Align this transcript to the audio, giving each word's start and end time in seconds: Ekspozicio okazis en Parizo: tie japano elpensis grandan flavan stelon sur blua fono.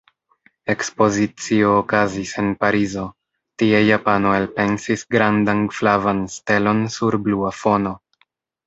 Ekspozicio 0.73 1.73
okazis 1.81 2.31
en 2.43 2.49
Parizo: 2.65 3.05
tie 3.63 3.83
japano 3.91 4.35
elpensis 4.41 5.07
grandan 5.19 5.63
flavan 5.79 6.27
stelon 6.39 6.87
sur 6.99 7.25
blua 7.29 7.59
fono. 7.63 7.97